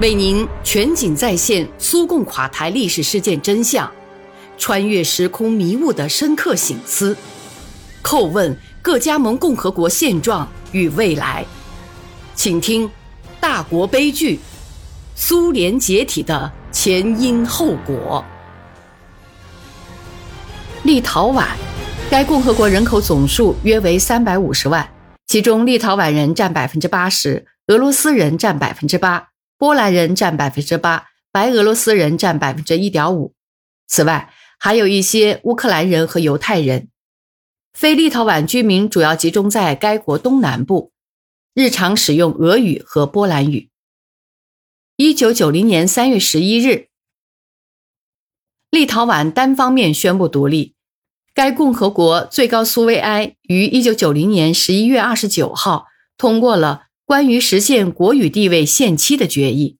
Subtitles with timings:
[0.00, 3.88] 为您全景再现苏共垮台历史事件真相，
[4.58, 7.16] 穿越时空迷雾的深刻醒思，
[8.02, 11.46] 叩问各加盟共和国现状与未来。
[12.34, 12.88] 请听
[13.38, 14.40] 《大国悲剧：
[15.14, 18.24] 苏联解体的前因后果》。
[20.84, 21.46] 立陶宛，
[22.10, 24.86] 该共和国人口总数约为三百五十万，
[25.28, 29.28] 其中立陶宛人占百分之八十，俄罗斯人占百分之八。
[29.64, 33.34] 波兰人占百分之八，白俄罗斯人占百分之一点五。
[33.86, 36.90] 此外，还有一些乌克兰人和犹太人。
[37.72, 40.92] 非立陶宛居民主要集中在该国东南部，
[41.54, 43.70] 日常使用俄语和波兰语。
[44.96, 46.90] 一九九零年三月十一日，
[48.68, 50.74] 立陶宛单方面宣布独立。
[51.32, 55.86] 该共和国最高苏维埃于一九九零年十一月二十九号
[56.18, 56.88] 通过了。
[57.06, 59.76] 关于实现国语地位限期的决议，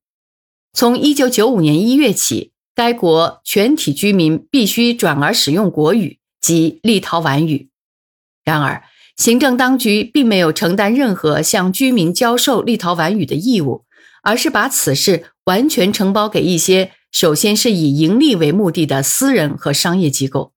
[0.74, 7.70] 从一九九五年一月起，该国全体居民必须转而使用国语及立陶宛语。
[8.44, 8.84] 然而，
[9.16, 13.86] 行政当局并没有承担任何向居民教授立陶宛语的义务，
[14.22, 20.53] 而是把此事完全承包给一些首先是以盈利为目的的私人和商业机构。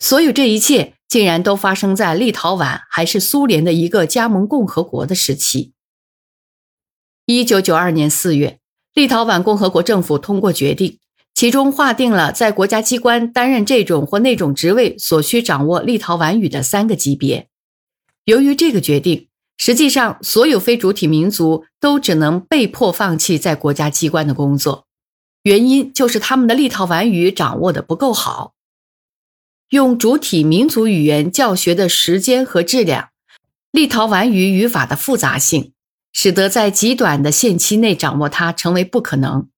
[0.00, 5.72] 所有这一切竟然都发生在立陶宛还是苏联的一个加盟共和国的时期。
[7.36, 8.58] 一九九二年四月，
[8.92, 10.98] 立陶宛共和国政府通过决定，
[11.32, 17.48] 其中划定了在国家机关担任这种或那种职位所需掌握立陶宛语的三个级别。
[18.24, 24.86] 由于这个决定，实际上所有非主体民族都只能被迫放弃在国家机关的工作，
[25.44, 28.54] 原因就是他们的立陶宛语掌握的不够好。
[29.68, 33.10] 用主体民族语言教学的时间和质量，
[33.70, 35.72] 立陶宛语语法的复杂性。
[36.12, 39.48] 使得在极短的限期内掌握它成为不可能。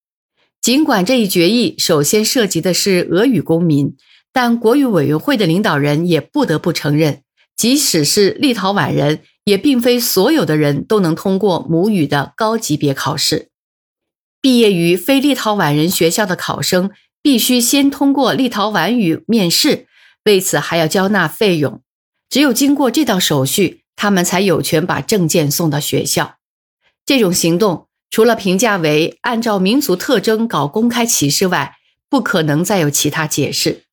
[0.61, 3.97] 尽管这一决议首先涉及的是俄语公民，
[4.33, 7.22] 但国语委员会的领导人也不得不承认，
[7.56, 13.48] 即使是立陶宛人，也并非所有的人都能通过母语的高级别考试。
[14.41, 16.91] 毕业于非立陶宛人学校的考生
[17.22, 19.87] 必须先通过立陶宛语面试，
[20.25, 21.81] 为此还要交纳费用。
[22.31, 26.37] 只有经过这道手续，他们才有权把证件送到学校。
[27.05, 31.77] 这种行动除了评价为按照民族特征搞公开歧视外，
[32.09, 33.85] 不可能再有其他解释。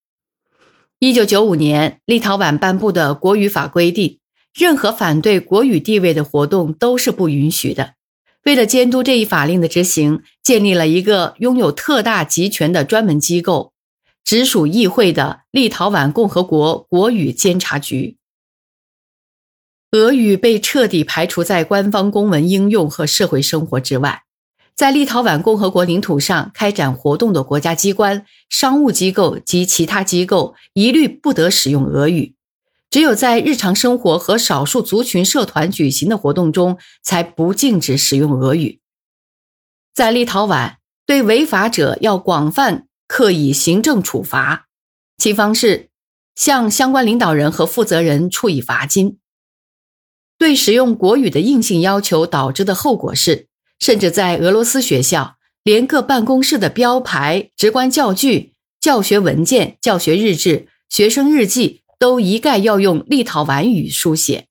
[1.00, 4.20] 一九九五年，立陶宛颁布的国语法规定，
[4.54, 7.94] 任何反对国语地位的活动都是不允许的。
[8.44, 13.72] 为了监督这一法令的执行，建立了一个拥有特大集权的专门机构，
[14.24, 18.19] 直属议会的立陶宛共和国国语监察局。
[19.92, 24.22] 俄语被彻底排除在官方公文应用和社会生活之外，
[24.76, 32.36] 在立陶宛共和国领土上开展活动的国家机关、商务机构及其他机构一律不得使用俄语，
[32.92, 38.80] 只有在日常生活和少数族群社团举行的活动中才不禁止使用俄语。
[39.96, 40.76] 在立陶宛，
[41.08, 44.68] 对违法者要广泛刻以行政处罚，
[45.18, 45.90] 其方式
[46.36, 49.18] 向相关领导人和负责人处以罚金。
[50.40, 64.48] 对使用国语的硬性要求导致的后果是，甚至在俄罗斯学校，连各办公室的标牌、直观教具、教学文件、教学日志、学生日记都一概要用立陶宛语书写。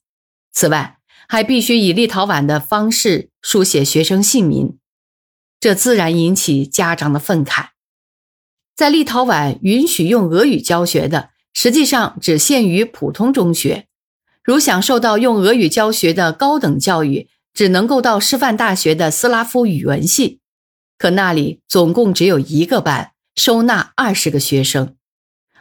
[0.52, 4.76] 此外，还必须以立陶宛的方式书写学生姓名，
[5.58, 7.68] 这自然引起家长的愤慨。
[8.76, 13.86] 在立陶宛，允许用俄语教学的，实际上只限于普通中学。
[14.48, 20.40] 如享受到用俄语教学的高等教育，只能够到师范大学的斯拉夫语文系，
[20.96, 24.94] 可那里总共只有一个班，收纳二十个学生；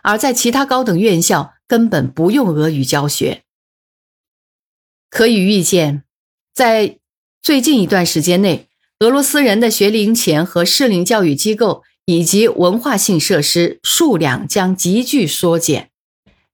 [0.03, 3.43] 而在其他高等院校，根本不用俄语教学。
[5.09, 6.03] 可以预见，
[6.53, 6.97] 在
[7.41, 8.69] 最近一段时间内，
[8.99, 15.91] 俄罗斯人的学龄前和适龄教育机构以及文化性设施数量将急剧缩减。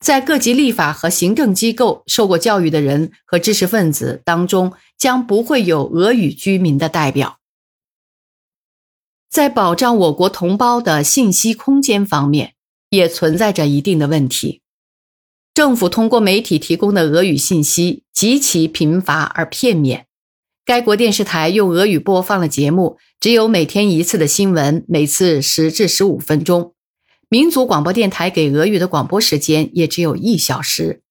[0.03, 7.39] 在各级立法和行政机构受过教育的人和知识分子当中，将不会有俄语居民的代表。
[9.29, 12.53] 在保障我国同胞的信息空间方面，
[12.89, 14.59] 也存在着一定的问题。
[15.53, 20.07] 政府通过媒体提供的俄语信息极其贫乏而片面。
[20.65, 26.73] 该国电视台用俄语播放了节目只有每天一次的新闻，每次十至十五分钟。
[27.33, 31.01] 民族广播电台给俄语的广播时间也只有一小时。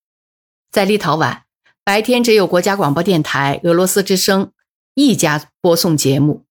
[0.71, 1.41] 在立陶宛，
[1.83, 4.53] 白天只有国家广播电台俄罗斯之声
[4.95, 6.45] 一家播送节目。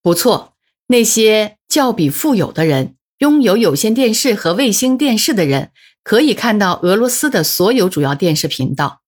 [0.00, 0.54] 不错，
[0.86, 5.72] 那些较比富有的人，拥有有线电视和卫星电视的人，
[6.04, 9.00] 可以看到俄罗斯的所有主要电视频道，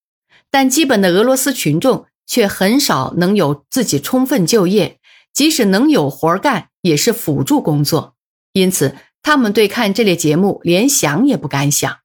[0.50, 4.98] 但基本的俄罗斯群众却很少能有自己充分就业，
[5.32, 8.16] 即使能有活干，也是辅助工作。
[8.52, 11.98] 因此，他们对看这类节目连想也不敢想。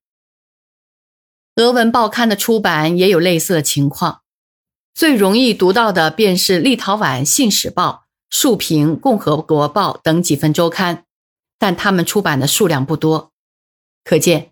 [1.57, 4.21] 俄文报刊的出版也有类似的情况，
[4.95, 8.05] 最容易读到的便是立陶宛《信使报》。
[8.31, 11.05] 树平共和国报等几份周刊，
[11.57, 13.31] 但他们出版的数量不多。
[14.03, 14.51] 可见，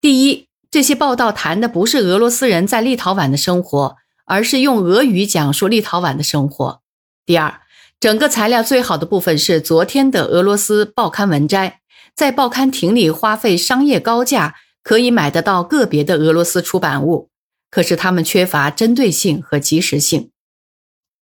[0.00, 6.82] 第一，这些报道谈的不是俄罗斯人在立陶宛的生活，而是用俄语讲述立陶宛的生活；
[7.26, 7.60] 第二，
[7.98, 11.79] 整个材料最好的部分是昨天的俄罗斯报刊文摘，
[12.20, 17.30] 在报刊亭里花费商业高价可以买得到个别的俄罗斯出版物，
[17.70, 20.30] 可是他们缺乏针对性和及时性。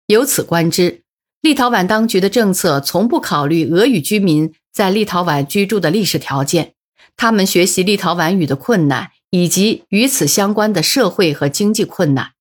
[0.09, 1.05] 由此观之。
[1.41, 6.75] 立陶宛当局的政策从不考虑俄语居民在立陶宛居住的历史条件，
[7.17, 12.33] 他们学习立陶宛语的困难，以及与此相关的社会和经济困难。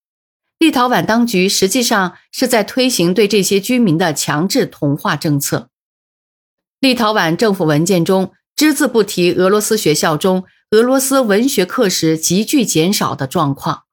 [0.57, 5.69] 立陶宛当局实际上是在推行对这些居民的强制同化政策。
[6.80, 13.83] 立陶宛政府文件中只字不提俄罗斯学校中俄罗斯文学课时急剧减少的状况，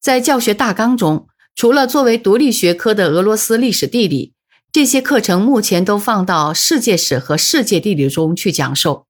[0.00, 1.28] 在教学大纲中。
[1.54, 4.32] 除了作为独立学科的俄罗斯历史地理，
[4.72, 9.06] 这些课程目前都放到世界史和世界地理中去讲授。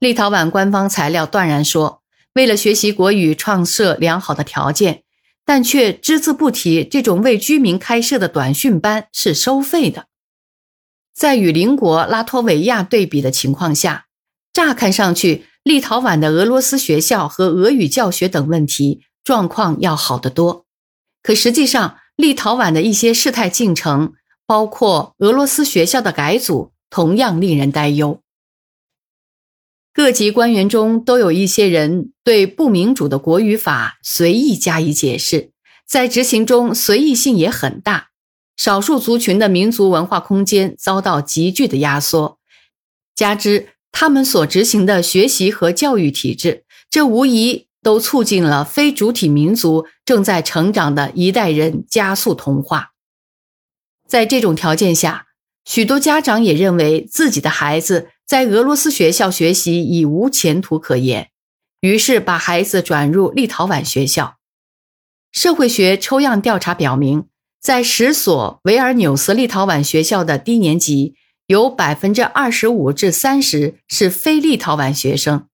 [0.00, 2.02] 立陶宛官方材料断然说，
[2.32, 5.04] 为了学习国语创设良好的条件，
[5.44, 10.06] 但却只字不提这种为居民开设的短训班是收费的。
[11.14, 14.06] 在与邻国拉脱维亚对比的情况下，
[14.52, 20.66] 乍看上去，立陶宛的俄罗斯学校和俄语教学等问题状况要好得多。
[21.22, 24.14] 可实际上，立陶宛的一些事态进程，
[24.46, 28.20] 包括俄罗斯学校的改组，同样令人担忧。
[29.92, 35.50] 各级官员中都有一些人对不民主的国语法随意加以解释，
[35.86, 38.09] 在执行中随意性也很大。
[38.60, 42.38] 少数族群的民族文化空间遭到急剧的压缩，
[43.14, 47.68] 加之他们所执行的学习和教育体制，这无疑。
[47.82, 52.90] 都促进了非主体民族正在成长的一代人加速同化。
[54.06, 55.28] 在这种条件下，
[55.64, 61.30] 许多家长也认为自己的孩子在俄罗斯学校学习已无前途可言，
[61.80, 64.36] 于是把孩子转入立陶宛学校。
[65.32, 67.29] 社会学抽样调查表明，
[67.60, 71.14] 在十所维尔纽斯立陶宛学校的低年级，
[71.46, 75.46] 有百分之二十五至三十是非立陶宛学生。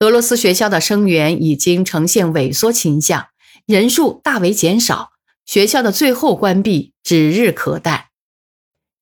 [0.00, 3.26] 俄罗斯学校的生源已经呈现萎缩倾向，
[3.66, 5.10] 人数大为减少，
[5.44, 8.10] 学校的最后关闭指日可待。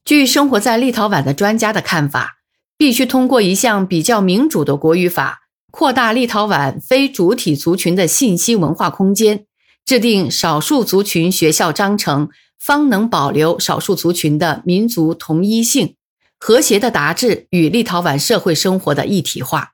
[0.04, 2.38] 据生活在立陶宛的专家的看法，
[2.76, 9.46] 必须通过一项比较民主的国语法，扩大立陶宛非主体族群的信息文化空间，
[9.86, 15.96] 制定少数族群学校章程，方能保留少数族群的民族同一性，
[16.38, 19.72] 和谐的达至与立陶宛社会生活的一体化。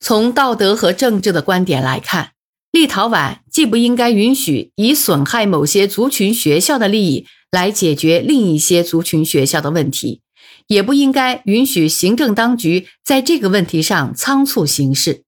[0.00, 2.32] 从道德和政治的观点来看，
[2.72, 10.22] 立陶宛既不应该允许以损害某些族群学校的利益来解决另一些族群学校的问题，
[10.66, 15.25] 也不应该允许行政当局在这个问题上仓促行事。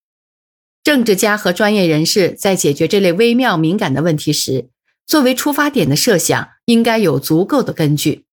[0.88, 4.70] 政治家和专业人士在解决这类微妙敏感的问题时，
[5.06, 8.24] 作为出发点的设想应该有足够的根据。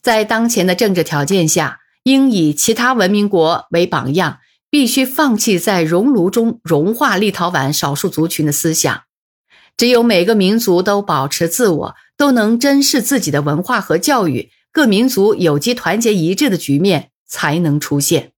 [0.00, 4.38] 在当前的政治条件下，应以其他文明国为榜样。
[4.70, 9.02] 必须放弃在熔炉中融化立陶宛少数族群的思想。
[9.76, 18.31] 只有每个民族都保持自我，都能珍视自己的文化和教育，各民族有机团结一致的局面才能出现。